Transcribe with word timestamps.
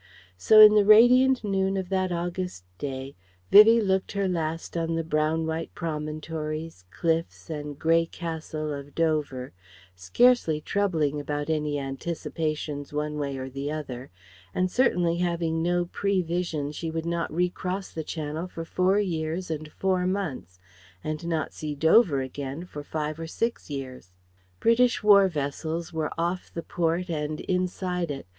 So 0.35 0.59
in 0.59 0.73
the 0.73 0.83
radiant 0.83 1.43
noon 1.43 1.77
of 1.77 1.89
that 1.89 2.11
August 2.11 2.65
day 2.79 3.15
Vivie 3.51 3.79
looked 3.79 4.13
her 4.13 4.27
last 4.27 4.75
on 4.75 4.95
the 4.95 5.03
brown 5.03 5.45
white 5.45 5.71
promontories, 5.75 6.85
cliffs 6.89 7.51
and 7.51 7.77
grey 7.77 8.07
castle 8.07 8.73
of 8.73 8.95
Dover, 8.95 9.53
scarcely 9.93 10.59
troubling 10.59 11.19
about 11.21 11.51
any 11.51 11.77
anticipations 11.77 12.91
one 12.91 13.19
way 13.19 13.37
or 13.37 13.47
the 13.47 13.71
other, 13.71 14.09
and 14.55 14.71
certainly 14.71 15.17
having 15.17 15.61
no 15.61 15.85
prevision 15.85 16.71
she 16.71 16.89
would 16.89 17.05
not 17.05 17.31
recross 17.31 17.91
the 17.91 18.03
Channel 18.03 18.47
for 18.47 18.65
four 18.65 18.97
years 18.99 19.51
and 19.51 19.71
four 19.71 20.07
months, 20.07 20.57
and 21.03 21.27
not 21.27 21.53
see 21.53 21.75
Dover 21.75 22.21
again 22.21 22.65
for 22.65 22.81
five 22.83 23.19
or 23.19 23.27
six 23.27 23.69
years. 23.69 24.09
British 24.59 25.03
war 25.03 25.27
vessels 25.27 25.93
were 25.93 26.11
off 26.17 26.51
the 26.51 26.63
port 26.63 27.07
and 27.07 27.39
inside 27.41 28.09
it. 28.09 28.25